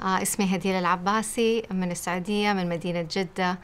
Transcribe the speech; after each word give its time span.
آه 0.00 0.22
اسمي 0.22 0.56
هديل 0.56 0.74
العباسي 0.74 1.62
من 1.70 1.90
السعودية 1.90 2.52
من 2.52 2.68
مدينة 2.68 3.08
جدة. 3.10 3.58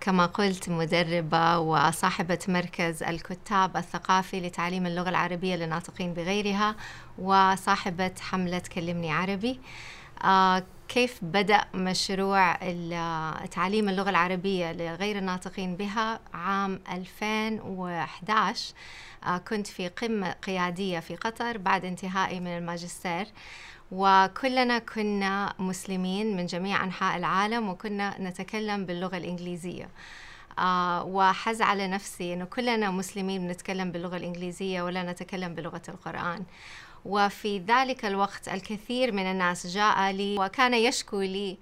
كما 0.00 0.26
قلت 0.34 0.68
مدربة 0.68 1.58
وصاحبة 1.58 2.38
مركز 2.48 3.02
الكتاب 3.02 3.76
الثقافي 3.76 4.40
لتعليم 4.40 4.86
اللغة 4.86 5.08
العربية 5.08 5.56
للناطقين 5.56 6.14
بغيرها 6.14 6.76
وصاحبة 7.18 8.12
حملة 8.20 8.62
كلمني 8.74 9.12
عربي. 9.12 9.60
آه 10.24 10.64
كيف 10.94 11.18
بدأ 11.24 11.64
مشروع 11.74 12.54
تعليم 13.50 13.88
اللغة 13.88 14.10
العربية 14.10 14.72
لغير 14.72 15.18
الناطقين 15.18 15.76
بها 15.76 16.20
عام 16.34 16.80
2011 16.92 18.74
آه 19.24 19.38
كنت 19.38 19.66
في 19.66 19.88
قمة 19.88 20.32
قيادية 20.32 20.98
في 21.00 21.16
قطر 21.16 21.58
بعد 21.58 21.84
انتهائي 21.84 22.40
من 22.40 22.58
الماجستير. 22.58 23.26
وكلنا 23.92 24.78
كنا 24.78 25.54
مسلمين 25.58 26.36
من 26.36 26.46
جميع 26.46 26.84
أنحاء 26.84 27.16
العالم 27.18 27.68
وكنا 27.68 28.20
نتكلم 28.20 28.86
باللغة 28.86 29.16
الإنجليزية. 29.16 29.88
آه 30.58 31.04
وحز 31.04 31.62
على 31.62 31.88
نفسي 31.88 32.34
أنه 32.34 32.44
كلنا 32.44 32.90
مسلمين 32.90 33.46
بنتكلم 33.46 33.92
باللغة 33.92 34.16
الإنجليزية 34.16 34.82
ولا 34.82 35.12
نتكلم 35.12 35.54
بلغة 35.54 35.82
القرآن. 35.88 36.44
وفي 37.04 37.58
ذلك 37.58 38.04
الوقت 38.04 38.48
الكثير 38.48 39.12
من 39.12 39.30
الناس 39.30 39.66
جاء 39.66 40.10
لي 40.10 40.36
وكان 40.38 40.74
يشكو 40.74 41.20
لي 41.20 41.58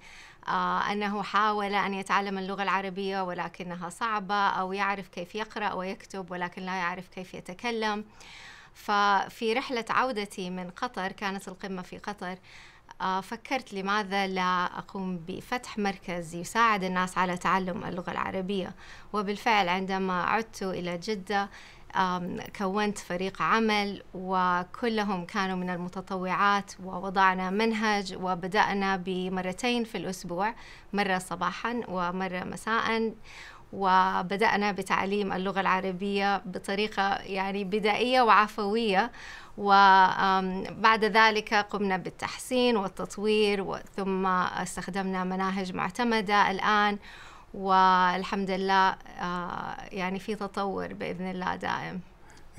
آه 0.47 0.91
أنه 0.91 1.23
حاول 1.23 1.75
أن 1.75 1.93
يتعلم 1.93 2.37
اللغة 2.37 2.63
العربية 2.63 3.21
ولكنها 3.23 3.89
صعبة 3.89 4.47
أو 4.47 4.73
يعرف 4.73 5.07
كيف 5.07 5.35
يقرأ 5.35 5.73
ويكتب 5.73 6.31
ولكن 6.31 6.61
لا 6.61 6.75
يعرف 6.75 7.07
كيف 7.07 7.33
يتكلم. 7.33 8.05
ففي 8.73 9.53
رحلة 9.53 9.85
عودتي 9.89 10.49
من 10.49 10.69
قطر 10.69 11.11
كانت 11.11 11.47
القمة 11.47 11.81
في 11.81 11.97
قطر 11.97 12.35
آه 13.01 13.21
فكرت 13.21 13.73
لماذا 13.73 14.27
لا 14.27 14.65
أقوم 14.77 15.17
بفتح 15.27 15.77
مركز 15.77 16.35
يساعد 16.35 16.83
الناس 16.83 17.17
على 17.17 17.37
تعلم 17.37 17.83
اللغة 17.83 18.11
العربية. 18.11 18.75
وبالفعل 19.13 19.69
عندما 19.69 20.23
عدت 20.23 20.63
إلى 20.63 20.97
جدة 20.97 21.49
كونت 22.57 22.97
فريق 22.97 23.41
عمل 23.41 24.03
وكلهم 24.13 25.25
كانوا 25.25 25.55
من 25.55 25.69
المتطوعات 25.69 26.71
ووضعنا 26.83 27.49
منهج 27.49 28.17
وبدأنا 28.21 28.95
بمرتين 28.95 29.83
في 29.83 29.97
الأسبوع 29.97 30.53
مرة 30.93 31.17
صباحا 31.17 31.81
ومرة 31.87 32.43
مساء. 32.43 33.13
وبدأنا 33.73 34.71
بتعليم 34.71 35.33
اللغة 35.33 35.59
العربية 35.61 36.37
بطريقة 36.45 37.15
يعني 37.15 37.63
بدائية 37.63 38.21
وعفوية. 38.21 39.11
وبعد 39.57 41.05
ذلك 41.05 41.53
قمنا 41.53 41.97
بالتحسين 41.97 42.77
والتطوير 42.77 43.77
ثم 43.95 44.25
استخدمنا 44.25 45.23
مناهج 45.23 45.73
معتمدة. 45.73 46.51
الآن 46.51 46.97
والحمد 47.53 48.51
لله 48.51 48.89
آه، 48.89 49.75
يعني 49.91 50.19
في 50.19 50.35
تطور 50.35 50.93
بإذن 50.93 51.31
الله 51.31 51.55
دائم. 51.55 51.99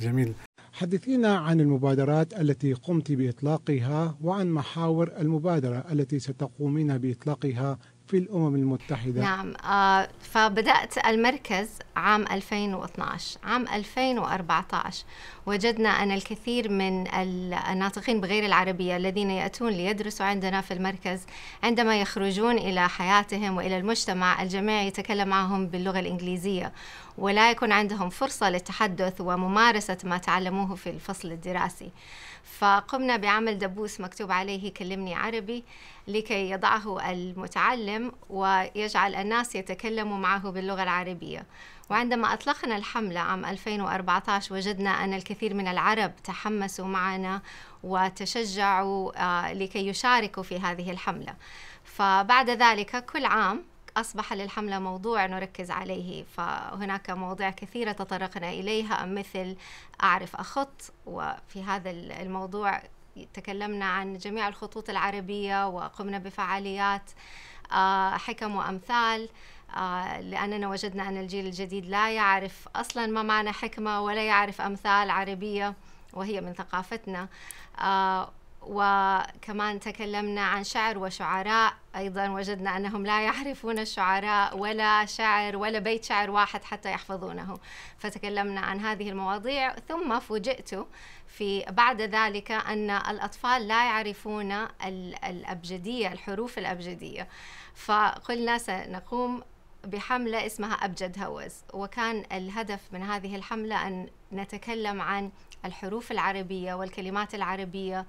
جميل. 0.00 0.34
حدثينا 0.72 1.38
عن 1.38 1.60
المبادرات 1.60 2.40
التي 2.40 2.72
قمت 2.72 3.12
بإطلاقها 3.12 4.16
وعن 4.22 4.50
محاور 4.50 5.12
المبادرة 5.18 5.84
التي 5.92 6.18
ستقومين 6.18 6.98
بإطلاقها 6.98 7.78
في 8.12 8.18
الأمم 8.18 8.54
المتحدة. 8.54 9.20
نعم 9.20 9.54
آه 9.56 10.08
فبدأت 10.20 11.06
المركز 11.06 11.68
عام 11.96 12.22
2012 12.22 13.38
عام 13.44 13.68
2014 13.68 15.04
وجدنا 15.46 15.88
أن 15.88 16.10
الكثير 16.10 16.70
من 16.70 17.06
الناطقين 17.70 18.20
بغير 18.20 18.46
العربية 18.46 18.96
الذين 18.96 19.30
يأتون 19.30 19.72
ليدرسوا 19.72 20.26
عندنا 20.26 20.60
في 20.60 20.74
المركز 20.74 21.20
عندما 21.62 22.00
يخرجون 22.00 22.58
إلى 22.58 22.88
حياتهم 22.88 23.56
وإلى 23.56 23.78
المجتمع 23.78 24.42
الجميع 24.42 24.82
يتكلم 24.82 25.28
معهم 25.28 25.66
باللغة 25.66 25.98
الإنجليزية. 26.00 26.72
ولا 27.18 27.50
يكون 27.50 27.72
عندهم 27.72 28.10
فرصة 28.10 28.50
للتحدث 28.50 29.20
وممارسة 29.20 29.98
ما 30.04 30.18
تعلموه 30.18 30.74
في 30.74 30.90
الفصل 30.90 31.32
الدراسي. 31.32 31.90
فقمنا 32.58 33.16
بعمل 33.16 33.58
دبوس 33.58 34.00
مكتوب 34.00 34.32
عليه 34.32 34.74
كلمني 34.74 35.14
عربي 35.14 35.64
لكي 36.08 36.50
يضعه 36.50 37.10
المتعلم 37.10 38.12
ويجعل 38.30 39.14
الناس 39.14 39.54
يتكلموا 39.54 40.18
معه 40.18 40.50
باللغة 40.50 40.82
العربية. 40.82 41.46
وعندما 41.90 42.32
أطلقنا 42.32 42.76
الحملة 42.76 43.20
عام 43.20 43.44
2014 43.44 44.54
وجدنا 44.54 44.90
أن 44.90 45.14
الكثير 45.14 45.54
من 45.54 45.68
العرب 45.68 46.12
تحمسوا 46.24 46.86
معنا 46.86 47.42
وتشجعوا 47.82 49.12
آه، 49.22 49.52
لكي 49.52 49.88
يشاركوا 49.88 50.42
في 50.42 50.58
هذه 50.58 50.90
الحملة. 50.90 51.34
فبعد 51.84 52.50
ذلك 52.50 53.04
كل 53.04 53.24
عام 53.24 53.71
أصبح 53.96 54.32
للحملة 54.32 54.78
موضوع 54.78 55.26
نركز 55.26 55.70
عليه 55.70 56.24
فهناك 56.24 57.10
مواضيع 57.10 57.50
كثيرة 57.50 57.92
تطرقنا 57.92 58.50
إليها 58.50 59.06
مثل 59.06 59.56
أعرف 60.02 60.36
أخط 60.36 60.92
وفي 61.06 61.62
هذا 61.62 61.90
الموضوع 61.90 62.82
تكلمنا 63.34 63.84
عن 63.84 64.18
جميع 64.18 64.48
الخطوط 64.48 64.90
العربية 64.90 65.68
وقمنا 65.68 66.18
بفعاليات 66.18 67.10
آه، 67.72 68.16
حكم 68.16 68.56
وأمثال 68.56 69.28
آه، 69.76 70.20
لأننا 70.20 70.68
وجدنا 70.68 71.08
أن 71.08 71.16
الجيل 71.16 71.46
الجديد 71.46 71.86
لا 71.86 72.10
يعرف 72.10 72.68
أصلا 72.76 73.06
ما 73.06 73.22
معنى 73.22 73.52
حكمة 73.52 74.00
ولا 74.00 74.22
يعرف 74.26 74.60
أمثال 74.60 75.10
عربية 75.10 75.74
وهي 76.12 76.40
من 76.40 76.52
ثقافتنا. 76.52 77.28
آه، 77.78 78.30
وكمان 78.66 79.80
تكلمنا 79.80 80.40
عن 80.40 80.64
شعر 80.64 80.98
وشعراء. 80.98 81.74
أيضا 81.96 82.28
وجدنا 82.28 82.76
أنهم 82.76 83.06
لا 83.06 83.22
يعرفون 83.22 83.78
الشعراء 83.78 84.58
ولا 84.58 85.06
شعر 85.06 85.56
ولا 85.56 85.78
بيت 85.78 86.04
شعر 86.04 86.30
واحد 86.30 86.64
حتى 86.64 86.90
يحفظونه. 86.90 87.58
فتكلمنا 87.98 88.60
عن 88.60 88.80
هذه 88.80 89.10
المواضيع 89.10 89.74
ثم 89.74 90.20
فوجئت 90.20 90.86
في 91.26 91.64
بعد 91.70 92.00
ذلك 92.00 92.50
أن 92.50 92.90
الأطفال 92.90 93.68
لا 93.68 93.84
يعرفون 93.84 94.52
الأبجدية 95.24 96.12
الحروف 96.12 96.58
الأبجدية. 96.58 97.28
فقلنا 97.74 98.58
سنقوم 98.58 99.42
بحملة 99.84 100.46
اسمها 100.46 100.74
أبجد 100.74 101.22
هوز. 101.22 101.54
وكان 101.72 102.24
الهدف 102.32 102.80
من 102.92 103.02
هذه 103.02 103.36
الحملة 103.36 103.86
أن 103.86 104.08
نتكلم 104.32 105.02
عن 105.02 105.30
الحروف 105.64 106.12
العربية 106.12 106.74
والكلمات 106.74 107.34
العربية 107.34 108.06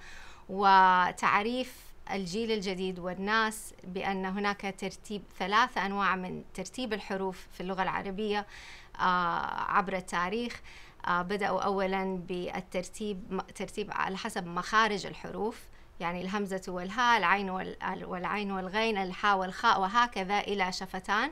وتعريف 0.50 1.94
الجيل 2.12 2.52
الجديد 2.52 3.00
والناس 3.00 3.74
بأن 3.84 4.26
هناك 4.26 4.76
ترتيب 4.78 5.22
ثلاث 5.40 5.78
أنواع 5.78 6.16
من 6.16 6.44
ترتيب 6.54 6.94
الحروف 6.94 7.48
في 7.54 7.62
اللغة 7.62 7.84
العربية 7.84 8.46
آه، 9.00 9.62
عبر 9.72 9.96
التاريخ. 9.96 10.62
آه، 11.08 11.22
بدأوا 11.22 11.62
أولا 11.62 12.18
بالترتيب 12.28 13.42
ترتيب 13.56 13.92
على 13.92 14.18
حسب 14.18 14.48
مخارج 14.48 15.06
الحروف 15.06 15.64
يعني 16.00 16.22
الهمزة 16.22 16.62
والهاء 16.68 17.18
العين 17.18 17.50
والعين 18.04 18.52
والغين 18.52 18.98
الحاء 18.98 19.38
والخاء 19.38 19.82
وهكذا 19.82 20.40
إلى 20.40 20.72
شفتان. 20.72 21.32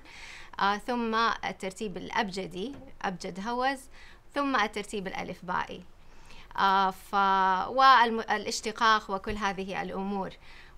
آه 0.60 0.78
ثم 0.78 1.16
الترتيب 1.46 1.98
الأبجدي 1.98 2.76
أبجد 3.02 3.48
هوز. 3.48 3.80
ثم 4.34 4.56
الترتيب 4.56 5.08
الألف 5.08 5.46
بائي 5.46 5.78
آه 5.78 5.91
ف 6.92 7.16
والاشتقاق 7.70 9.12
وكل 9.12 9.36
هذه 9.36 9.82
الأمور. 9.82 10.30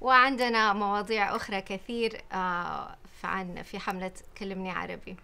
وعندنا 0.02 0.74
مواضيع 0.74 1.36
أخرى 1.36 1.62
كثير 1.62 2.22
آه 2.32 2.96
عن 3.24 3.62
في 3.64 3.80
حملة 3.80 4.12
كلمني 4.38 4.72
عربي. 4.72 5.16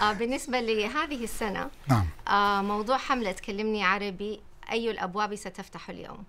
آه 0.00 0.12
بالنسبة 0.12 0.60
لهذه 0.60 1.24
السنة 1.24 1.70
نعم. 1.88 2.06
آه 2.28 2.62
موضوع 2.62 2.96
حملة 2.96 3.36
كلمني 3.46 3.84
عربي 3.84 4.40
أي 4.72 4.90
الأبواب 4.90 5.34
ستفتح 5.34 5.90
اليوم؟ 5.90 6.24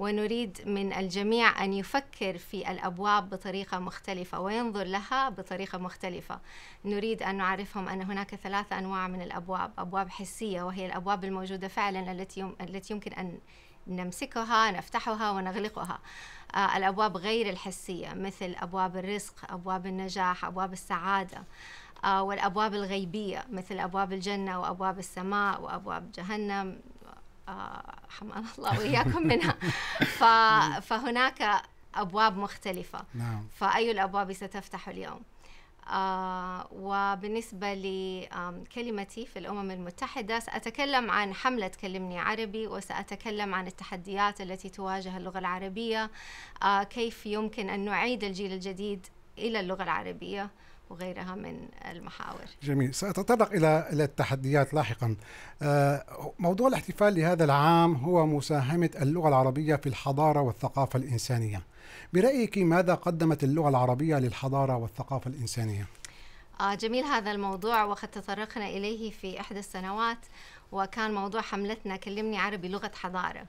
ونريد 0.00 0.58
من 0.66 0.92
الجميع 0.92 1.64
أن 1.64 1.72
يفكر 1.72 2.38
في 2.38 2.70
الأبواب 2.70 3.30
بطريقة 3.30 3.78
مختلفة 3.78 4.40
وينظر 4.40 4.84
لها 4.84 5.28
بطريقة 5.28 5.78
مختلفة. 5.78 6.40
نريد 6.84 7.22
أن 7.22 7.36
نعرفهم 7.36 7.88
أن 7.88 8.02
هناك 8.02 8.34
ثلاث 8.34 8.72
أنواع 8.72 9.08
من 9.08 9.22
الأبواب 9.22 9.72
أبواب 9.78 10.10
حسية 10.10 10.62
وهي 10.62 10.86
الأبواب 10.86 11.24
الموجودة 11.24 11.68
فعلا 11.68 12.12
التي 12.12 12.52
التي 12.60 12.94
يمكن 12.94 13.12
أن 13.12 13.38
نمسكها 13.86 14.70
نفتحها 14.70 15.30
ونغلقها. 15.30 15.98
آه 16.54 16.76
الأبواب 16.76 17.16
غير 17.16 17.50
الحسية 17.50 18.14
مثل 18.14 18.54
أبواب 18.58 18.96
الرزق 18.96 19.52
أبواب 19.52 19.86
النجاح 19.86 20.44
أبواب 20.44 20.72
السعادة. 20.72 21.44
آه 22.04 22.22
والأبواب 22.22 22.74
الغيبية 22.74 23.44
مثل 23.50 23.78
أبواب 23.78 24.12
الجنة 24.12 24.60
وأبواب 24.60 24.98
السماء 24.98 25.62
وأبواب 25.62 26.12
جهنم. 26.12 26.80
حمان 28.08 28.44
الله 28.58 28.78
وإياكم 28.78 29.26
منها. 29.26 29.54
فهناك 30.88 31.62
أبواب 31.94 32.36
مختلفة. 32.36 33.04
نعم. 33.14 33.46
فأي 33.56 33.90
الأبواب 33.90 34.32
ستفتح 34.32 34.88
اليوم؟ 34.88 35.20
آه 35.88 36.68
وبالنسبة 36.72 37.74
لكلمتي 37.74 39.26
في 39.26 39.38
الأمم 39.38 39.70
المتحدة 39.70 40.40
سأتكلم 40.40 41.10
عن 41.10 41.34
حملة 41.34 41.70
كلمني 41.80 42.18
عربي 42.18 42.66
وسأتكلم 42.66 43.54
عن 43.54 43.66
التحديات 43.66 44.40
التي 44.40 44.68
تواجه 44.68 45.16
اللغة 45.16 45.38
العربية 45.38 46.10
آه 46.62 46.82
كيف 46.82 47.26
يمكن 47.26 47.70
أن 47.70 47.84
نعيد 47.84 48.24
الجيل 48.24 48.52
الجديد 48.52 49.06
إلى 49.38 49.60
اللغة 49.60 49.82
العربية. 49.82 50.50
وغيرها 50.90 51.34
من 51.34 51.68
المحاور. 51.90 52.44
جميل. 52.62 52.94
سأتطرق 52.94 53.52
إلى 53.52 53.88
إلى 53.92 54.04
التحديات 54.04 54.74
لاحقا. 54.74 55.16
آه، 55.62 56.32
موضوع 56.38 56.68
الاحتفال 56.68 57.14
لهذا 57.14 57.44
العام 57.44 57.94
هو 57.94 58.26
مساهمة 58.26 58.90
اللغة 59.02 59.28
العربية 59.28 59.76
في 59.76 59.88
الحضارة 59.88 60.40
والثقافة 60.40 60.96
الإنسانية. 60.98 61.62
برأيك 62.12 62.58
ماذا 62.58 62.94
قدمت 62.94 63.44
اللغة 63.44 63.68
العربية 63.68 64.16
للحضارة 64.16 64.76
والثقافة 64.76 65.30
الإنسانية؟ 65.30 65.86
آه 66.60 66.74
جميل 66.74 67.04
هذا 67.04 67.30
الموضوع 67.30 67.84
وقد 67.84 68.08
تطرقنا 68.08 68.66
إليه 68.66 69.10
في 69.10 69.40
إحدى 69.40 69.58
السنوات 69.58 70.18
وكان 70.72 71.14
موضوع 71.14 71.40
حملتنا 71.40 71.96
كلمني 71.96 72.38
عربي 72.38 72.68
لغة 72.68 72.90
حضارة 72.94 73.44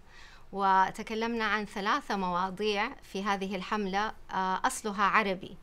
وتكلمنا 0.51 1.45
عن 1.45 1.65
ثلاثة 1.65 2.17
مواضيع 2.17 2.89
في 3.03 3.23
هذه 3.23 3.55
الحملة 3.55 4.11
آه 4.31 4.61
أصلها 4.65 5.03
عربي. 5.03 5.57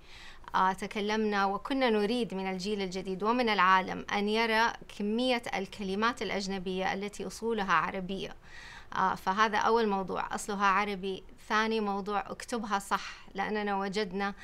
تكلمنا 0.79 1.45
وكنا 1.47 1.91
نريد 1.91 2.35
من 2.35 2.51
الجيل 2.51 2.83
الجديد 2.83 3.23
ومن 3.23 3.49
العالم 3.49 4.07
أن 4.13 4.29
يرى 4.29 4.73
كمية 4.99 5.43
الكلمات 5.55 6.23
الأجنبية 6.23 6.93
التي 6.95 7.27
أصولها 7.27 7.73
عربية. 7.73 8.37
آه 8.95 9.15
فهذا 9.15 9.59
أول 9.59 9.89
موضوع. 9.89 10.35
أصلها 10.35 10.67
عربي. 10.67 11.23
ثاني 11.49 11.81
موضوع 11.81 12.21
اكتبها 12.21 12.79
صح 12.79 13.17
لأننا 13.35 13.77
وجدنا 13.77 14.35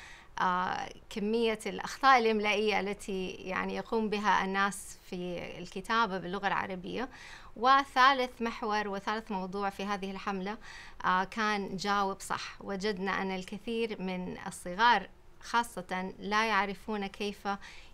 آه 0.40 0.88
كمية 1.10 1.58
الأخطاء 1.66 2.18
الإملائية 2.18 2.80
التي 2.80 3.30
يعني 3.30 3.76
يقوم 3.76 4.08
بها 4.08 4.44
الناس 4.44 4.98
في 5.10 5.38
الكتابة 5.58 6.18
باللغة 6.18 6.46
العربية. 6.46 7.08
وثالث 7.56 8.42
محور 8.42 8.88
وثالث 8.88 9.30
موضوع 9.32 9.70
في 9.70 9.84
هذه 9.84 10.10
الحملة 10.10 10.56
آه 11.04 11.24
كان 11.24 11.76
جاوب 11.76 12.20
صح. 12.20 12.56
وجدنا 12.60 13.22
أن 13.22 13.30
الكثير 13.30 14.02
من 14.02 14.36
الصغار 14.46 15.08
خاصة 15.44 16.12
لا 16.18 16.46
يعرفون 16.46 17.06
كيف 17.06 17.48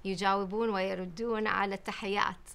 يجاوبون 0.05 0.71
ويردون 0.71 1.47
على 1.47 1.75
التحيات. 1.75 2.51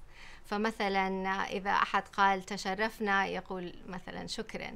فمثلا 0.45 1.07
إذا 1.29 1.71
أحد 1.71 2.03
قال 2.07 2.43
تشرفنا 2.43 3.25
يقول 3.25 3.73
مثلا 3.87 4.27
شكرا. 4.27 4.75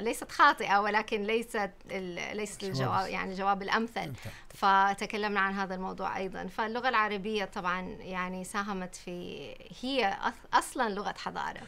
ليست 0.00 0.32
خاطئة 0.32 0.80
ولكن 0.80 1.22
ليست 1.22 1.70
ليست 2.32 2.64
الجواب 2.64 3.08
يعني 3.08 3.32
الجواب 3.32 3.62
الأمثل. 3.62 4.12
فتكلمنا 4.48 5.40
عن 5.40 5.54
هذا 5.54 5.74
الموضوع 5.74 6.16
أيضا. 6.16 6.46
فاللغة 6.46 6.88
العربية 6.88 7.44
طبعا 7.44 7.80
يعني 8.00 8.44
ساهمت 8.44 8.94
في 8.94 9.48
هي 9.80 10.16
أصلا 10.52 10.94
لغة 10.94 11.14
حضارة. 11.18 11.60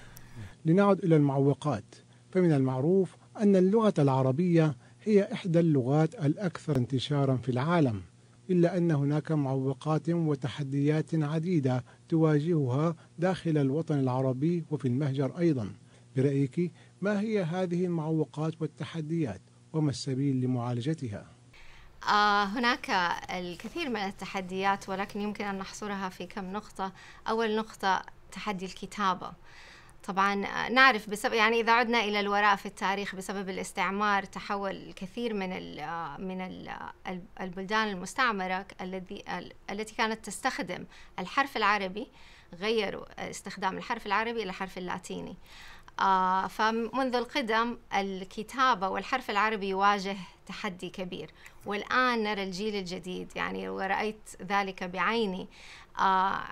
لنعد 0.65 1.05
إلى 1.05 1.17
المعوقات. 1.17 1.95
فمن 2.33 2.53
المعروف 2.53 3.17
أن 3.41 3.57
اللغة 3.57 3.95
العربية 3.99 4.77
هي 5.07 5.33
إحدى 5.33 5.61
اللغات 5.61 6.15
الأكثر 6.15 6.77
انتشارا 6.77 7.37
في 7.37 7.49
العالم 7.49 8.03
إلا 8.51 8.77
أن 8.77 8.91
هناك 8.91 9.33
معوقات 9.33 10.09
وتحديات 10.09 11.15
عديدة 11.15 11.85
تواجهها 12.09 12.97
داخل 13.19 13.59
الوطن 13.59 13.99
العربي 13.99 14.65
وفي 14.71 14.89
المهجر 14.89 15.39
أيضا. 15.39 15.73
برأيك 16.17 16.73
ما 17.01 17.21
هي 17.21 17.43
هذه 17.43 17.85
المعوقات 17.85 18.63
والتحديات؟ 18.63 19.41
وما 19.73 19.91
السبيل 19.91 20.41
لمعالجتها؟ 20.41 21.27
آه 22.09 22.45
هناك 22.45 22.91
الكثير 23.31 23.89
من 23.89 23.97
التحديات 23.97 24.89
ولكن 24.89 25.21
يمكن 25.21 25.45
أن 25.45 25.59
نحصرها 25.59 26.09
في 26.09 26.27
كم 26.27 26.53
نقطة. 26.53 26.93
أول 27.29 27.57
نقطة 27.57 28.03
تحدي 28.33 28.65
الكتابة. 28.65 29.33
طبعا 30.07 30.35
نعرف 30.69 31.11
بسبب 31.11 31.35
يعني 31.35 31.61
إذا 31.61 31.73
عدنا 31.73 32.01
إلى 32.01 32.21
الوراء 32.21 32.57
في 32.57 32.67
التاريخ 32.67 33.15
بسبب 33.15 33.49
الاستعمار 33.49 34.23
تحول 34.25 34.71
الكثير 34.71 35.35
من 35.35 35.53
ال 35.53 35.81
من 36.19 36.41
ال 36.41 36.79
البلدان 37.41 37.89
المستعمرة 37.89 38.67
الذي 38.81 39.25
التي 39.71 39.95
كانت 39.95 40.25
تستخدم 40.25 40.87
الحرف 41.19 41.57
العربي 41.57 42.07
غيروا 42.55 43.31
استخدام 43.31 43.77
الحرف 43.77 44.07
العربي 44.07 44.43
إلى 44.43 44.51
الحرف 44.51 44.79
اللاتيني. 44.79 45.37
آه 46.01 46.47
فمنذ 46.47 47.15
القدم 47.15 47.79
الكتابة 47.95 48.89
والحرف 48.89 49.31
العربي 49.31 49.69
يواجه 49.69 50.17
تحدي 50.47 50.91
كبير. 50.91 51.31
والآن 51.67 52.23
نرى 52.23 52.43
الجيل 52.43 52.75
الجديد 52.75 53.33
يعني 53.37 53.69
ورأيت 53.69 54.31
ذلك 54.43 54.85
بعيني. 54.85 55.49
آه 55.99 56.43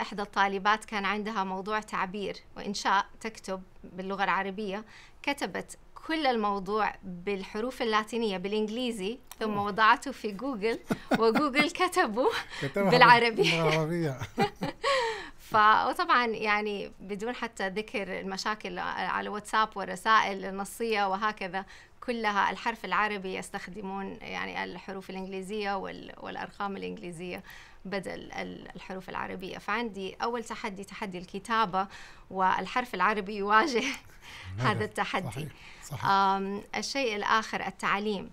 إحدى 0.00 0.22
الطالبات 0.22 0.84
كان 0.84 1.04
عندها 1.04 1.44
موضوع 1.44 1.80
تعبير 1.80 2.36
وإنشاء 2.56 3.06
تكتب 3.20 3.62
باللغة 3.84 4.24
العربية 4.24 4.84
كتبت 5.22 5.78
كل 6.06 6.26
الموضوع 6.26 6.94
بالحروف 7.02 7.82
اللاتينية 7.82 8.36
بالإنجليزي 8.36 9.18
ثم 9.38 9.56
وضعته 9.56 10.12
في 10.12 10.30
جوجل 10.32 10.78
وجوجل 11.18 11.70
كتبه 11.80 12.28
بالعربي 12.76 13.50
ف 15.50 15.56
وطبعا 15.56 16.26
يعني 16.26 16.92
بدون 17.00 17.34
حتى 17.34 17.68
ذكر 17.68 18.20
المشاكل 18.20 18.78
على 18.78 19.28
واتساب 19.28 19.68
والرسائل 19.76 20.44
النصية 20.44 21.08
وهكذا 21.08 21.64
كلها 22.00 22.50
الحرف 22.50 22.84
العربي 22.84 23.34
يستخدمون 23.34 24.18
يعني 24.20 24.64
الحروف 24.64 25.10
الإنجليزية 25.10 25.76
والأرقام 26.20 26.76
الإنجليزية 26.76 27.42
بدل 27.84 28.30
الحروف 28.76 29.08
العربية 29.08 29.58
فعندي 29.58 30.14
أول 30.22 30.44
تحدي 30.44 30.84
تحدي 30.84 31.18
الكتابة 31.18 31.86
والحرف 32.30 32.94
العربي 32.94 33.36
يواجه 33.36 33.84
هذا 34.58 34.84
التحدي 34.84 35.30
صحيح. 35.30 35.48
صحيح. 35.84 36.04
الشيء 36.76 37.16
الآخر 37.16 37.66
التعليم 37.66 38.30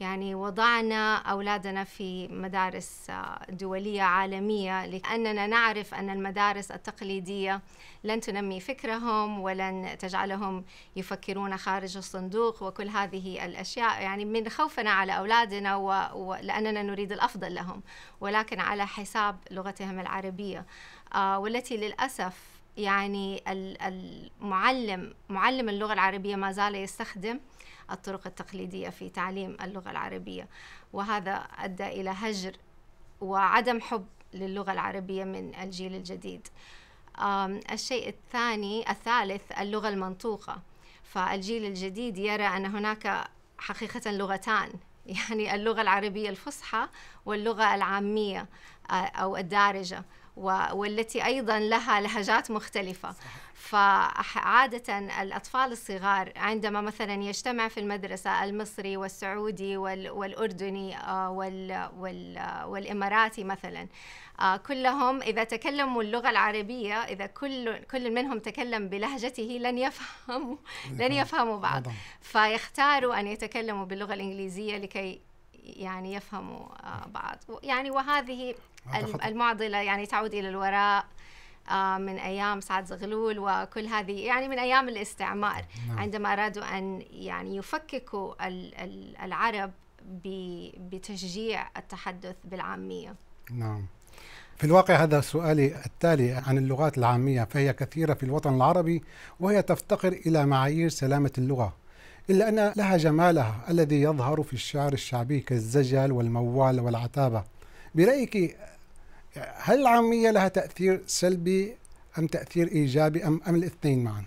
يعني 0.00 0.34
وضعنا 0.34 1.16
أولادنا 1.16 1.84
في 1.84 2.28
مدارس 2.28 3.10
آه، 3.10 3.46
دولية 3.48 4.02
عالمية 4.02 4.86
لأننا 4.86 5.46
نعرف 5.46 5.94
أن 5.94 6.10
المدارس 6.10 6.70
التقليدية 6.70 7.60
لن 8.04 8.20
تنمي 8.20 8.60
فكرهم 8.60 9.40
ولن 9.40 9.96
تجعلهم 9.98 10.64
يفكرون 10.96 11.56
خارج 11.56 11.96
الصندوق 11.96 12.62
وكل 12.62 12.88
هذه 12.88 13.44
الأشياء. 13.44 14.02
يعني 14.02 14.24
من 14.24 14.48
خوفنا 14.48 14.90
على 14.90 15.18
أولادنا 15.18 15.76
ولأننا 16.14 16.82
نريد 16.82 17.12
الأفضل 17.12 17.54
لهم 17.54 17.82
ولكن 18.20 18.60
على 18.60 18.86
حساب 18.86 19.38
لغتهم 19.50 20.00
العربية. 20.00 20.66
آه، 21.14 21.38
والتي 21.38 21.76
للأسف 21.76 22.58
يعني 22.76 23.42
المعلم 23.48 25.14
معلم 25.28 25.68
اللغة 25.68 25.92
العربية 25.92 26.36
ما 26.36 26.52
زال 26.52 26.74
يستخدم 26.74 27.40
الطرق 27.90 28.26
التقليدية 28.26 28.88
في 28.88 29.08
تعليم 29.08 29.56
اللغة 29.62 29.90
العربية. 29.90 30.48
وهذا 30.92 31.34
أدى 31.34 31.86
إلى 31.86 32.10
هجر 32.10 32.56
وعدم 33.20 33.80
حب 33.80 34.06
للغة 34.34 34.72
العربية 34.72 35.24
من 35.24 35.54
الجيل 35.54 35.94
الجديد. 35.94 36.48
الشيء 37.72 38.08
الثاني 38.08 38.90
الثالث 38.90 39.52
اللغة 39.60 39.88
المنطوقة. 39.88 40.58
فالجيل 41.02 41.64
الجديد 41.64 42.18
يرى 42.18 42.46
أن 42.46 42.66
هناك 42.66 43.28
حقيقة 43.58 44.10
لغتان 44.10 44.72
يعني 45.06 45.54
اللغة 45.54 45.80
العربية 45.80 46.28
الفصحى 46.28 46.88
واللغة 47.26 47.74
العامية 47.74 48.46
أو 48.90 49.36
الدارجة. 49.36 50.04
والتي 50.72 51.24
أيضا 51.24 51.58
لها 51.58 52.00
لهجات 52.00 52.50
مختلفة. 52.50 53.14
فعادة 53.54 54.98
الأطفال 55.22 55.72
الصغار 55.72 56.32
عندما 56.36 56.80
مثلا 56.80 57.14
يجتمع 57.14 57.68
في 57.68 57.80
المدرسة 57.80 58.44
المصري 58.44 58.96
والسعودي 58.96 59.76
والأردني 59.76 60.96
آه، 60.98 61.30
والإماراتي 62.66 63.44
مثلا 63.44 63.88
آه، 64.40 64.56
كلهم 64.56 65.22
إذا 65.22 65.44
تكلموا 65.44 66.02
اللغة 66.02 66.30
العربية 66.30 66.94
إذا 66.94 67.26
كل 67.26 67.84
كل 67.84 68.14
منهم 68.14 68.38
تكلم 68.38 68.88
بلهجته 68.88 69.58
لن 69.60 69.78
يفهموا 69.78 70.56
لن 71.00 71.12
يفهموا 71.12 71.58
بعض. 71.58 71.82
فيختاروا 72.20 73.20
أن 73.20 73.26
يتكلموا 73.26 73.84
باللغة 73.84 74.14
الإنجليزية 74.14 74.76
لكي 74.76 75.20
يعني 75.68 76.14
يفهموا 76.14 76.66
آه، 76.84 77.06
بعض 77.06 77.36
يعني 77.62 77.90
وهذه 77.90 78.54
المعضلة 79.24 79.78
يعني 79.78 80.06
تعود 80.06 80.34
إلى 80.34 80.48
الوراء 80.48 81.04
آه، 81.70 81.98
من 81.98 82.18
أيام 82.18 82.60
سعد 82.60 82.86
زغلول 82.86 83.38
وكل 83.38 83.86
هذه 83.86 84.20
يعني 84.26 84.48
من 84.48 84.58
أيام 84.58 84.88
الاستعمار 84.88 85.64
نعم. 85.88 85.98
عندما 85.98 86.32
أرادوا 86.32 86.78
أن 86.78 87.04
يعني 87.10 87.56
يفككوا 87.56 88.34
العرب 89.24 89.72
بتشجيع 90.90 91.68
التحدث 91.76 92.36
بالعامية. 92.44 93.14
نعم. 93.50 93.86
في 94.56 94.64
الواقع 94.64 94.94
هذا 94.94 95.20
سؤالي 95.20 95.84
التالي 95.86 96.32
عن 96.32 96.58
اللغات 96.58 96.98
العامية 96.98 97.44
فهي 97.44 97.72
كثيرة 97.72 98.14
في 98.14 98.22
الوطن 98.22 98.54
العربي 98.54 99.02
وهي 99.40 99.62
تفتقر 99.62 100.08
إلى 100.08 100.46
معايير 100.46 100.88
سلامة 100.88 101.32
اللغة. 101.38 101.76
إلا 102.30 102.48
أن 102.48 102.72
لها 102.76 102.96
جمالها 102.96 103.64
الذي 103.70 104.02
يظهر 104.02 104.42
في 104.42 104.52
الشعر 104.52 104.92
الشعبي 104.92 105.40
كالزجل 105.40 106.12
والموال 106.12 106.80
والعتابة. 106.80 107.44
برأيك 107.94 108.56
هل 109.36 109.80
العامية 109.80 110.30
لها 110.30 110.48
تأثير 110.48 111.02
سلبي 111.06 111.76
أم 112.18 112.26
تأثير 112.26 112.68
إيجابي 112.68 113.26
أم, 113.26 113.40
أم 113.48 113.54
الاثنين 113.54 114.04
معا؟ 114.04 114.24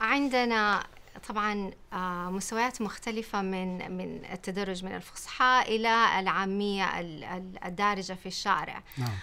عندنا 0.00 0.86
طبعا 1.28 1.70
آه، 1.92 2.30
مستويات 2.30 2.82
مختلفة 2.82 3.42
من 3.42 3.96
من 3.96 4.24
التدرج 4.32 4.84
من 4.84 4.94
الفصحى 4.94 5.62
إلى 5.68 6.20
العامية 6.20 7.00
الدارجة 7.66 8.12
في 8.12 8.26
الشارع 8.26 8.82
نعم. 8.98 9.16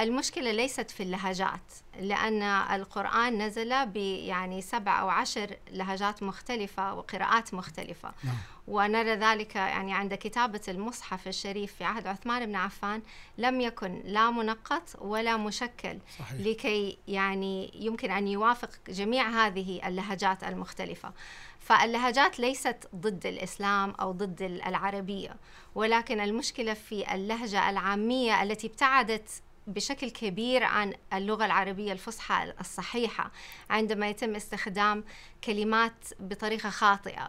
المشكلة 0.00 0.52
ليست 0.52 0.90
في 0.90 1.02
اللهجات 1.02 1.72
لأن 2.00 2.42
القرآن 2.42 3.42
نزل 3.42 3.86
ب 3.86 3.96
يعني 3.96 4.62
سبع 4.62 5.00
أو 5.00 5.08
عشر 5.08 5.56
لهجات 5.70 6.22
مختلفة 6.22 6.94
وقراءات 6.94 7.54
مختلفة 7.54 8.12
نعم. 8.24 8.34
ونرى 8.68 9.14
ذلك 9.14 9.56
يعني 9.56 9.94
عند 9.94 10.14
كتابة 10.14 10.60
المصحف 10.68 11.28
الشريف 11.28 11.74
في 11.74 11.84
عهد 11.84 12.06
عثمان 12.06 12.46
بن 12.46 12.54
عفان 12.54 13.02
لم 13.38 13.60
يكن 13.60 14.02
لا 14.04 14.30
منقط 14.30 14.82
ولا 14.98 15.36
مشكل 15.36 15.98
صحيح. 16.18 16.40
لكي 16.40 16.98
يعني 17.08 17.70
يمكن 17.74 18.10
أن 18.10 18.28
يوافق 18.28 18.70
جميع 18.88 19.46
هذه 19.46 19.88
اللهجات 19.88 20.44
المختلفة 20.44 21.12
فاللهجات 21.58 22.38
ليست 22.38 22.88
ضد 22.94 23.26
الإسلام 23.26 23.90
أو 23.90 24.12
ضد 24.12 24.42
العربية 24.42 25.36
ولكن 25.74 26.20
المشكلة 26.20 26.74
في 26.74 27.14
اللهجة 27.14 27.70
العامية 27.70 28.42
التي 28.42 28.66
ابتعدت 28.66 29.42
بشكل 29.66 30.10
كبير 30.10 30.64
عن 30.64 30.94
اللغة 31.12 31.44
العربية 31.44 31.92
الفصحى 31.92 32.52
الصحيحة 32.60 33.30
عندما 33.70 34.08
يتم 34.08 34.34
استخدام 34.34 35.04
كلمات 35.44 36.04
بطريقة 36.20 36.70
خاطئة. 36.70 37.28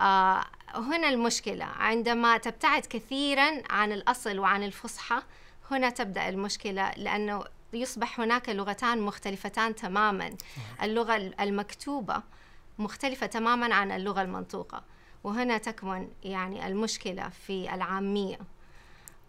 آه 0.00 0.44
هنا 0.74 1.08
المشكلة. 1.08 1.64
عندما 1.64 2.38
تبتعد 2.38 2.86
كثيرا 2.86 3.62
عن 3.70 3.92
الأصل 3.92 4.38
وعن 4.38 4.62
الفصحى 4.62 5.22
هنا 5.70 5.90
تبدأ 5.90 6.28
المشكلة 6.28 6.90
لأنه 6.96 7.44
يصبح 7.72 8.20
هناك 8.20 8.48
لغتان 8.48 9.00
مختلفتان 9.00 9.74
تماما. 9.74 10.36
اللغة 10.82 11.16
المكتوبة 11.16 12.22
مختلفة 12.78 13.26
تماما 13.26 13.74
عن 13.74 13.92
اللغة 13.92 14.22
المنطوقة 14.22 14.84
وهنا 15.24 15.58
تكمن 15.58 16.08
يعني 16.22 16.66
المشكلة 16.66 17.28
في 17.28 17.74
العامية. 17.74 18.38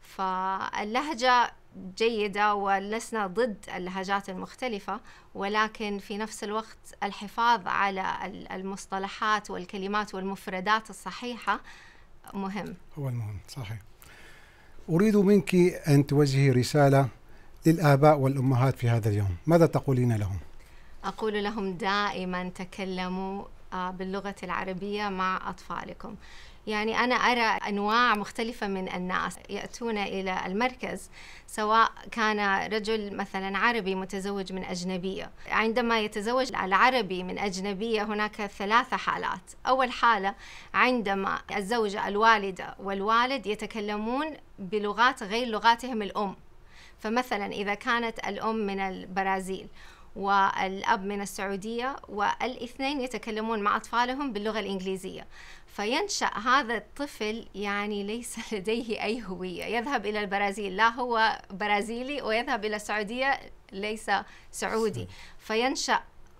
فاللهجة 0.01 1.51
جيدة 1.97 2.55
ولسنا 2.55 3.27
ضد 3.27 3.57
اللهجات 3.75 4.29
المختلفة 4.29 4.99
ولكن 5.35 5.99
في 5.99 6.17
نفس 6.17 6.43
الوقت 6.43 6.77
الحفاظ 7.03 7.67
على 7.67 8.05
المصطلحات 8.51 9.49
والكلمات 9.51 10.15
والمفردات 10.15 10.89
الصحيحة 10.89 11.59
مهم. 12.33 12.75
هو 12.99 13.09
المهم 13.09 13.37
صحيح. 13.47 13.77
أريد 14.89 15.15
منك 15.15 15.55
أن 15.87 16.07
توجهي 16.07 16.51
رسالة 16.51 17.07
للآباء 17.65 18.17
والأمهات 18.17 18.75
في 18.75 18.89
هذا 18.89 19.09
اليوم. 19.09 19.37
ماذا 19.47 19.65
تقولين 19.65 20.15
لهم؟ 20.15 20.39
أقول 21.03 21.43
لهم 21.43 21.73
دائما 21.73 22.49
تكلموا 22.49 23.43
آه، 23.73 23.91
باللغة 23.91 24.35
العربية 24.43 25.09
مع 25.09 25.49
أطفالكم. 25.49 26.15
يعني 26.67 26.99
أنا 26.99 27.15
أرى 27.15 27.69
أنواع 27.69 28.15
مختلفة 28.15 28.67
من 28.67 28.89
الناس 28.89 29.39
يأتون 29.49 29.97
إلى 29.97 30.45
المركز 30.45 31.09
سواء 31.47 31.91
كان 32.11 32.71
رجل 32.73 33.15
مثلا 33.15 33.57
عربي 33.57 33.95
متزوج 33.95 34.53
من 34.53 34.63
أجنبية. 34.63 35.31
عندما 35.47 35.99
يتزوج 35.99 36.55
العربي 36.55 37.23
من 37.23 37.39
أجنبية 37.39 38.03
هناك 38.03 38.45
ثلاثة 38.45 38.97
حالات. 38.97 39.51
أول 39.67 39.91
حالة 39.91 40.35
عندما 40.73 41.39
الزوجة 41.55 42.07
الوالدة 42.07 42.75
والوالد 42.79 43.47
يتكلمون 43.47 44.37
بلغات 44.59 45.23
غير 45.23 45.47
لغاتهم 45.47 46.01
الأم. 46.01 46.35
فمثلا 46.99 47.45
إذا 47.45 47.73
كانت 47.73 48.19
الأم 48.27 48.55
من 48.55 48.79
البرازيل 48.79 49.67
والأب 50.15 51.05
من 51.05 51.21
السعودية 51.21 51.95
والإثنين 52.09 53.01
يتكلمون 53.01 53.59
مع 53.59 53.75
أطفالهم 53.75 54.33
باللغة 54.33 54.59
الإنجليزية. 54.59 55.27
فينشأ 55.67 56.37
هذا 56.37 56.77
الطفل 56.77 57.47
يعني 57.55 58.03
ليس 58.03 58.35
لديه 58.53 59.03
أي 59.03 59.23
هوية. 59.23 59.65
يذهب 59.65 60.05
إلى 60.05 60.19
البرازيل. 60.19 60.77
لا 60.77 60.89
هو 60.89 61.41
برازيلي 61.51 62.21
ويذهب 62.21 62.65
إلى 62.65 62.75
السعودية 62.75 63.39
ليس 63.71 64.11
سعودي. 64.51 65.07
فينشأ 65.39 65.99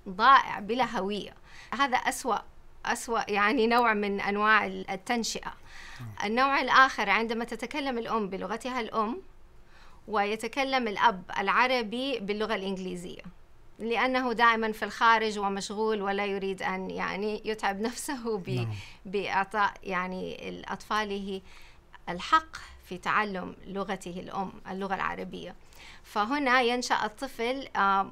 ضائع 0.10 0.60
بلا 0.60 1.00
هوية. 1.00 1.34
هذا 1.74 1.98
أسوأ 1.98 2.40
أسوأ 2.86 3.32
يعني 3.32 3.68
نوع 3.68 3.94
من 3.94 4.22
أنواع 4.22 4.66
التنشئة. 4.66 5.54
النوع 6.24 6.62
الآخر 6.62 7.10
عندما 7.10 7.46
تتكلم 7.46 7.98
الأم 7.98 8.30
بلغتها 8.30 8.82
الأم 8.82 9.22
ويتكلم 10.08 10.88
الأب 10.88 11.24
العربي 11.40 12.20
باللغة 12.20 12.56
الإنجليزية. 12.56 13.22
لأنه 13.80 14.34
دائما 14.34 14.72
في 14.72 14.86
الخارج 14.86 15.40
ومشغول 15.40 16.02
ولا 16.02 16.26
يريد 16.26 16.64
أن 16.64 16.92
يعني 16.92 17.42
يتعب 17.46 17.82
نفسه 17.82 18.44
نعم. 18.48 18.68
بإعطاء 19.06 19.74
يعني 19.84 20.62
أطفاله 20.68 21.42
الحق 22.10 22.58
في 22.86 22.98
تعلم 22.98 23.56
لغته 23.68 24.20
الأم 24.20 24.52
اللغة 24.72 24.96
العربية. 24.96 25.56
فهنا 26.04 26.62
ينشأ 26.62 27.06
الطفل 27.06 27.68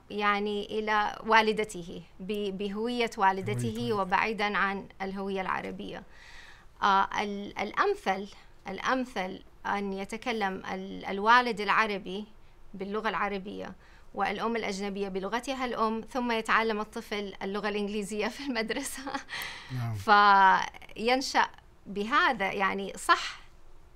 يعني 0.09 0.79
إلى 0.79 1.19
والدته 1.25 2.01
بهوية 2.19 3.09
والدته 3.17 3.93
وبعيدا 3.93 4.57
عن 4.57 4.85
الهوية 5.01 5.41
العربية. 5.41 6.03
آه، 6.83 7.07
الأمثل 7.61 8.27
الأمثل 8.67 9.41
أن 9.65 9.93
يتكلم 9.93 10.63
الوالد 11.09 11.61
العربي 11.61 12.25
باللغة 12.73 13.09
العربية 13.09 13.71
والأم 14.17 14.55
الأجنبية 14.55 15.07
بلغتها 15.07 15.65
الأم 15.65 16.01
ثم 16.01 16.31
يتعلم 16.31 16.79
الطفل 16.79 17.33
اللغة 17.43 17.69
الإنجليزية 17.69 18.27
في 18.27 18.39
المدرسة 18.39 19.03
نعم. 19.71 19.95
فينشأ 20.95 21.47
بهذا 21.85 22.51
يعني 22.51 22.93
صح 22.95 23.39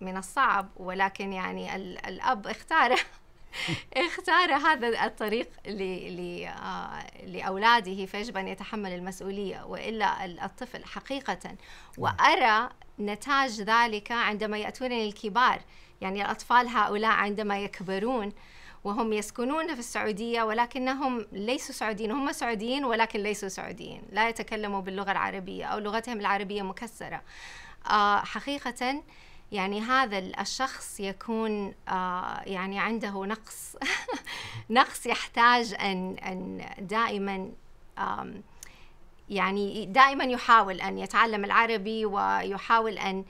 من 0.01 0.18
الصعب 0.18 0.70
ولكن 0.78 1.34
يعني 1.34 1.75
الأب 2.08 2.48
اختار 2.48 2.96
اختار 4.06 4.54
هذا 4.54 5.06
الطريق 5.06 5.50
آه، 5.68 7.25
لأولاده 7.25 8.06
فيجب 8.06 8.38
أن 8.38 8.48
يتحمل 8.48 8.92
المسؤولية 8.92 9.63
وإلا 9.63 10.25
الطفل 10.25 10.86
حقيقة 10.86 11.40
نعم. 11.46 11.56
وأرى 11.98 12.70
نتاج 13.00 13.62
ذلك 13.62 14.12
عندما 14.12 14.58
يأتون 14.58 14.90
للكبار 14.90 15.62
يعني 16.01 16.22
الأطفال 16.22 16.68
هؤلاء 16.68 17.12
عندما 17.12 17.60
يكبرون 17.60 18.32
وهم 18.84 19.14
يسكنون 19.14 19.74
في 19.74 19.80
السعودية 19.80 20.44
ولكنهم 20.44 21.26
ليسوا 21.32 21.76
سعوديين. 21.76 22.12
هم 22.12 22.32
سعوديين 22.32 22.86
ولكن 22.86 23.20
ليسوا 23.20 23.50
سعوديين. 23.50 24.02
لا 24.12 24.30
يتكلموا 24.30 24.82
باللغة 24.82 25.12
العربية 25.12 25.66
أو 25.66 25.80
لغتهم 25.80 26.20
العربية 26.20 26.62
مكسرة. 26.62 27.22
آه 27.90 28.20
حقيقة 28.20 29.04
يعني 29.52 29.82
هذا 29.82 30.18
الشخص 30.18 31.00
يكون 31.00 31.74
آه 31.88 32.42
يعني 32.46 32.80
عنده 32.80 33.26
نقص. 33.26 33.76
نقص 34.70 35.06
يحتاج 35.06 35.74
أن 35.74 36.16
أن 36.18 36.66
دائما 36.80 37.52
يعني 39.30 39.86
دائما 39.86 40.24
يحاول 40.24 40.82
أن 40.82 40.98
يتعلم 40.98 41.46
العربي 41.46 42.06
ويحاول 42.06 42.98
أن 42.98 43.26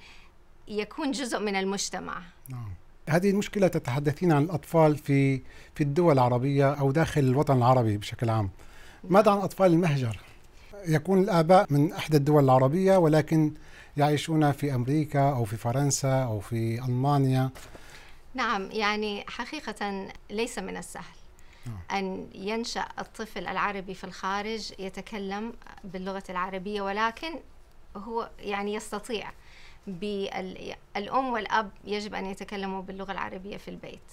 يكون 0.68 1.12
جزء 1.12 1.40
من 1.40 1.56
المجتمع. 1.56 2.22
نعم. 2.50 2.81
هذه 3.12 3.30
المشكلة 3.30 3.68
تتحدثين 3.68 4.32
عن 4.32 4.44
الأطفال 4.44 4.98
في 4.98 5.42
في 5.76 5.82
الدول 5.82 6.14
العربية 6.14 6.74
أو 6.74 6.92
داخل 6.92 7.22
الوطن 7.22 7.58
العربي 7.58 7.98
بشكل 7.98 8.30
عام 8.30 8.50
ماذا 9.04 9.32
عن 9.32 9.38
أطفال 9.38 9.74
المهجر؟ 9.74 10.20
يكون 10.86 11.24
الآباء 11.24 11.68
من 11.70 11.94
إحدى 11.94 12.18
الدول 12.18 12.44
العربية 12.44 12.98
ولكن 12.98 13.54
يعيشون 13.98 14.52
في 14.52 14.76
أمريكا 14.76 15.30
أو 15.30 15.46
في 15.46 15.58
فرنسا 15.58 16.24
أو 16.24 16.40
في 16.40 16.86
ألمانيا 16.86 17.50
نعم 18.34 18.72
يعني 18.72 19.26
حقيقة 19.28 20.08
ليس 20.30 20.60
من 20.60 20.78
السهل 20.78 21.16
نعم. 21.66 22.00
أن 22.00 22.28
ينشأ 22.36 22.86
الطفل 23.00 23.48
العربي 23.48 23.94
في 23.94 24.04
الخارج 24.04 24.72
يتكلم 24.80 25.54
باللغة 25.84 26.24
العربية 26.30 26.82
ولكن 26.82 27.40
هو 27.98 28.30
يعني 28.40 28.74
يستطيع 28.74 29.32
بالأم 29.88 31.34
والأب 31.34 31.72
يجب 31.84 32.16
أن 32.16 32.26
يتكلموا 32.26 32.82
باللغة 32.82 33.12
العربية 33.12 33.58
في 33.58 33.68
البيت. 33.68 34.12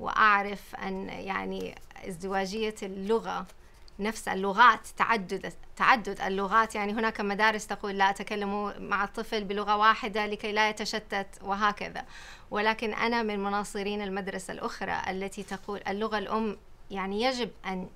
وأعرف 0.00 0.74
أن 0.74 1.08
يعني 1.08 1.74
ازدواجية 2.08 2.74
اللغة 2.82 3.46
نفس 3.98 4.28
اللغات 4.28 4.86
تعدد 4.96 5.52
تعدد 5.76 6.20
اللغات. 6.20 6.74
يعني 6.74 6.92
هناك 6.92 7.20
مدارس 7.20 7.66
تقول 7.66 7.98
لا 7.98 8.12
تكلموا 8.12 8.78
مع 8.78 9.04
الطفل 9.04 9.44
بلغة 9.44 9.76
واحدة 9.76 10.26
لكي 10.26 10.52
لا 10.52 10.68
يتشتت 10.68 11.26
وهكذا. 11.42 12.04
ولكن 12.50 12.94
أنا 12.94 13.22
من 13.22 13.38
مناصرين 13.42 14.02
المدرسة 14.02 14.52
الأخرى 14.52 15.02
التي 15.08 15.42
تقول 15.42 15.80
اللغة 15.88 16.18
الأم 16.18 16.56
يعني 16.90 17.22
يجب 17.22 17.50
أن 17.66 17.88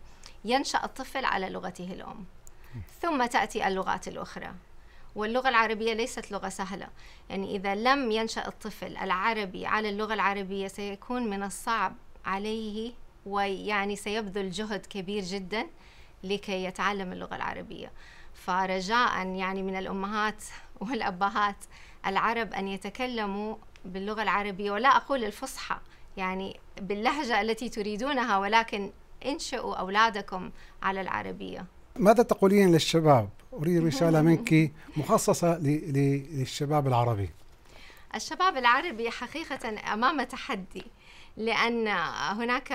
ينشأ 0.44 0.84
الطفل 0.84 1.24
على 1.24 1.48
لغته 1.50 1.92
الأم. 1.92 2.24
ثم 3.02 3.26
تأتي 3.26 3.68
اللغات 3.68 4.08
الأخرى. 4.08 4.54
واللغة 5.14 5.48
العربية 5.48 5.92
ليست 5.92 6.32
لغة 6.32 6.48
سهلة. 6.48 6.88
يعني 7.30 7.56
إذا 7.56 7.74
لم 7.74 8.10
ينشأ 8.10 8.48
الطفل 8.48 8.96
العربي 8.96 9.66
على 9.66 9.88
اللغة 9.88 10.14
العربية 10.14 10.68
سيكون 10.68 11.30
من 11.30 11.42
الصعب 11.42 11.94
عليه 12.24 12.92
ويعني 13.26 13.96
سيبذل 13.96 14.50
جهد 14.50 14.86
كبير 14.86 15.22
جدا 15.22 15.66
لكي 16.24 16.64
يتعلم 16.64 17.12
اللغة 17.12 17.36
العربية. 17.36 17.92
فرجاء 18.34 19.26
يعني 19.26 19.62
من 19.62 19.76
الأمهات 19.76 20.44
والأبهات 20.80 21.64
العرب 22.06 22.52
أن 22.52 22.68
يتكلموا 22.68 23.56
باللغة 23.84 24.22
العربية. 24.22 24.70
ولا 24.70 24.88
أقول 24.88 25.24
الفصحى 25.24 25.76
يعني 26.16 26.60
باللهجة 26.80 27.40
التي 27.40 27.68
تريدونها 27.68 28.38
ولكن 28.38 28.90
انشئوا 29.26 29.74
أولادكم 29.74 30.50
على 30.82 31.00
العربية. 31.00 31.66
ماذا 31.96 32.22
تقولين 32.22 32.72
للشباب؟ 32.72 33.28
أريد 33.52 33.86
رسالة 33.86 34.22
منك 34.22 34.72
مخصصة 34.96 35.58
للشباب 35.58 36.86
العربي. 36.86 37.30
الشباب 38.14 38.56
العربي 38.56 39.10
حقيقة 39.10 39.92
أمام 39.92 40.22
تحدي 40.22 40.84
لأن 41.36 41.88
هناك 42.38 42.72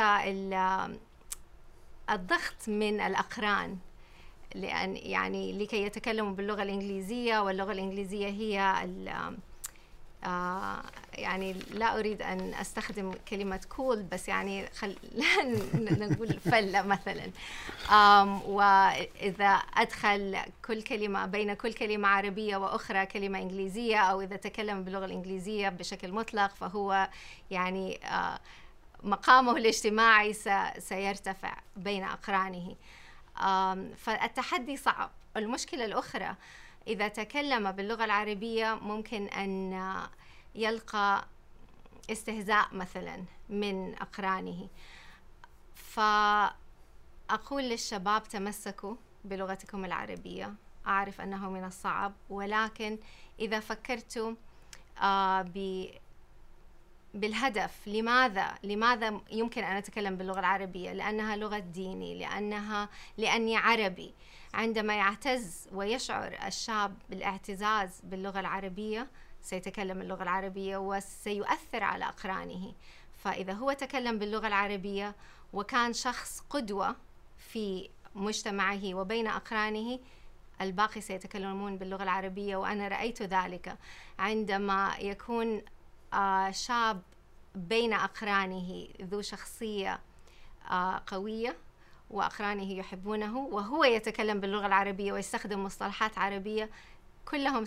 الضغط 2.10 2.68
من 2.70 3.02
الأقران 3.02 3.78
لأن 4.56 4.98
يعني 4.98 5.64
لكي 5.64 5.84
يتكلموا 5.84 6.32
باللغة 6.34 6.64
الإنجليزية 6.64 7.40
واللغة 7.40 7.72
الإنجليزية 7.72 8.28
هي 8.28 8.84
آه 10.26 10.82
يعني 11.14 11.54
لا 11.54 12.00
أريد 12.00 12.22
أن 12.22 12.54
أستخدم 12.54 13.12
كلمة 13.30 13.60
كول 13.70 13.98
cool 13.98 14.14
بس 14.14 14.28
يعني 14.28 14.68
خل 14.68 14.96
نقول 15.76 16.40
فلة 16.40 16.82
مثلا. 16.82 17.32
وإذا 18.48 19.48
أدخل 19.74 20.38
كل 20.66 20.82
كلمة 20.82 21.26
بين 21.26 21.54
كل 21.54 21.74
كلمة 21.74 22.08
عربية 22.08 22.58
وأخرى 22.58 23.06
كلمة 23.06 23.40
إنجليزية 23.40 23.98
أو 23.98 24.22
إذا 24.22 24.36
تكلم 24.36 24.84
باللغة 24.84 25.06
الإنجليزية 25.06 25.70
بشكل 25.70 26.12
مطلق 26.12 26.56
فهو 26.56 27.10
يعني 27.52 28.00
آه 28.06 28.40
مقامه 29.04 29.58
الاجتماعي 29.58 30.34
سيرتفع 30.80 31.58
بين 31.78 32.04
أقرانه. 32.04 32.76
فالتحدي 33.98 34.78
صعب. 34.78 35.12
المشكلة 35.38 35.86
الأخرى 35.86 36.36
إذا 36.88 37.08
تكلم 37.08 37.72
باللغة 37.72 38.06
العربية 38.06 38.80
ممكن 38.82 39.26
أن 39.28 39.74
يلقى 40.56 41.26
استهزاء 42.12 42.68
مثلا 42.72 43.24
من 43.50 43.96
أقرانه. 43.96 44.68
فأقول 45.76 47.64
للشباب 47.64 48.24
تمسكوا 48.24 48.96
بلغتكم 49.26 49.86
العربية. 49.86 50.54
أعرف 50.88 51.22
أنه 51.22 51.50
من 51.50 51.64
الصعب 51.64 52.14
ولكن 52.30 53.00
إذا 53.40 53.60
فكرتوا 53.60 54.34
آه 55.02 55.42
بالهدف. 57.14 57.88
لماذا؟ 57.88 58.56
لماذا 58.64 59.22
يمكن 59.32 59.64
أن 59.64 59.76
أتكلم 59.76 60.16
باللغة 60.18 60.40
العربية؟ 60.40 60.94
لأنها 60.94 61.36
لغة 61.36 61.60
ديني 61.60 62.20
لأنها 62.20 62.90
لأني 63.18 63.58
عربي. 63.58 64.14
عندما 64.54 64.96
يعتز 64.96 65.68
ويشعر 65.72 66.40
الشاب 66.48 66.98
بالاعتزاز 67.10 68.02
باللغة 68.04 68.40
العربية 68.40 69.08
سيتكلم 69.42 70.02
اللغة 70.02 70.24
العربية 70.24 70.78
وسيؤثر 70.78 71.84
على 71.84 72.06
أقرانه. 72.06 72.74
فإذا 73.24 73.54
هو 73.54 73.74
تكلم 73.74 74.20
باللغة 74.20 74.48
العربية 74.48 75.16
وكان 75.54 75.94
شخص 75.94 76.40
قدوة 76.50 76.96
في 77.38 77.90
مجتمعه 78.16 78.94
وبين 78.94 79.28
أقرانه 79.28 80.00
الباقي 80.62 81.02
سيتكلمون 81.02 81.78
باللغة 81.78 82.04
العربية 82.04 82.56
وأنا 82.56 82.88
رأيت 82.88 83.22
ذلك. 83.22 83.78
عندما 84.20 84.96
يكون 85.00 85.62
شاب 86.52 87.02
بين 87.56 87.94
أقرانه 87.94 88.88
ذو 89.02 89.22
شخصية 89.22 90.00
آه، 90.72 91.02
قوية 91.08 91.56
وأقرانه 92.10 92.72
يحبونه 92.74 93.38
وهو 93.38 93.84
يتكلم 93.84 94.40
باللغة 94.40 94.66
العربية 94.66 95.12
ويستخدم 95.12 95.64
مصطلحات 95.64 96.18
عربية 96.18 96.70
كلهم 97.26 97.66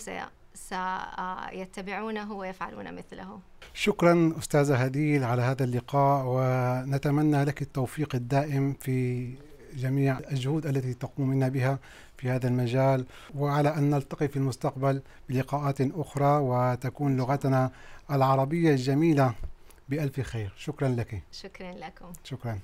سيتبعونه 0.55 2.33
ويفعلون 2.33 2.95
مثله. 2.95 3.41
شكرا 3.75 4.33
أستاذة 4.39 4.77
هديل 4.77 5.25
على 5.25 5.43
هذا 5.43 5.65
اللقاء 5.65 6.25
ونتمنى 6.27 7.45
لك 7.45 7.63
التوفيق 7.63 8.15
الدائم 8.15 8.73
في 8.73 9.31
جميع 9.75 10.19
الجهود 10.19 10.67
التي 10.67 10.95
تقومين 10.95 11.49
بها 11.49 11.79
في 12.17 12.31
هذا 12.31 12.49
المجال 12.49 13.05
وعلى 13.35 13.69
أن 13.69 13.91
نلتقي 13.91 14.29
في 14.29 14.37
المستقبل 14.37 15.03
بلقاءات 15.29 15.81
أخرى 15.81 16.39
وتكون 16.43 17.17
لغتنا 17.17 17.71
العربية 18.11 18.71
الجميلة 18.71 19.35
بألف 19.89 20.21
خير. 20.21 20.53
شكرا 20.57 20.89
لك. 20.89 21.23
شكرا 21.33 21.73
لكم. 21.73 22.13
شكرا. 22.25 22.59